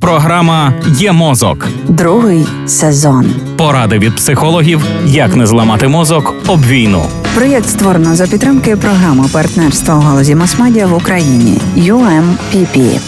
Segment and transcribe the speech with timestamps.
[0.00, 1.66] Програма Є мозок.
[1.88, 3.26] Другий сезон.
[3.56, 7.02] Поради від психологів, як не зламати мозок об війну.
[7.34, 13.00] Проєкт створено за підтримки програми партнерства у галузі масмедіа в Україні UMPP.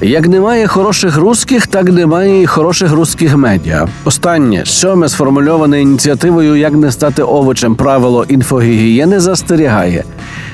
[0.00, 3.88] Як немає хороших русських, так немає і хороших русських медіа.
[4.04, 10.04] Останнє сьоме сформульоване ініціативою Як не стати овочем правило інфогігієни застерігає: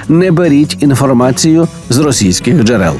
[0.08, 2.94] не беріть інформацію з російських джерел.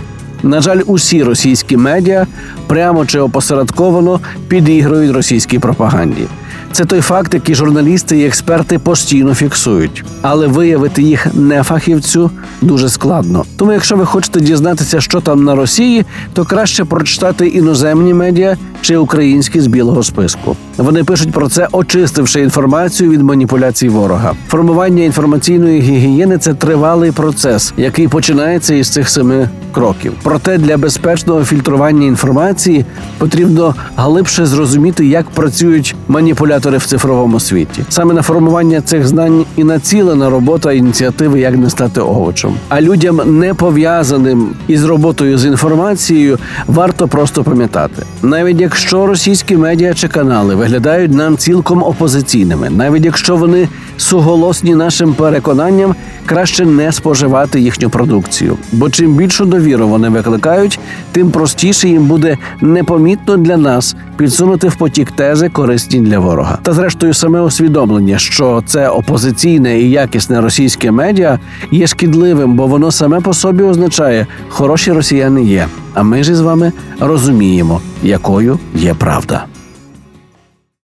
[0.45, 2.27] На жаль, усі російські медіа
[2.67, 6.27] прямо чи опосередковано підігрують російській пропаганді.
[6.75, 12.89] Це той факт, який журналісти і експерти постійно фіксують, але виявити їх не фахівцю дуже
[12.89, 13.45] складно.
[13.57, 18.97] Тому, якщо ви хочете дізнатися, що там на Росії, то краще прочитати іноземні медіа чи
[18.97, 20.57] українські з білого списку.
[20.77, 24.33] Вони пишуть про це, очистивши інформацію від маніпуляцій ворога.
[24.49, 30.13] Формування інформаційної гігієни це тривалий процес, який починається із цих семи кроків.
[30.23, 32.85] Проте для безпечного фільтрування інформації
[33.19, 37.85] потрібно глибше зрозуміти, як працюють маніпулятори в цифровому світі.
[37.89, 42.55] Саме на формування цих знань і націлена робота ініціативи Як не стати овочем.
[42.69, 49.95] А людям, не пов'язаним із роботою з інформацією, варто просто пам'ятати, навіть якщо російські медіа
[49.95, 55.95] чи канали виглядають нам цілком опозиційними, навіть якщо вони суголосні нашим переконанням,
[56.27, 58.57] краще не споживати їхню продукцію.
[58.73, 60.79] Бо чим більшу довіру вони викликають,
[61.13, 66.54] тим простіше їм буде непомітно для нас підсунути в потік тези корисні для ворога.
[66.63, 71.39] Та зрештою, саме усвідомлення, що це опозиційне і якісне російське медіа
[71.71, 75.67] є шкідливим, бо воно саме по собі означає, хороші росіяни є.
[75.95, 79.45] А ми ж із вами розуміємо, якою є правда.